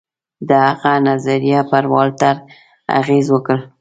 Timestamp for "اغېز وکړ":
2.99-3.57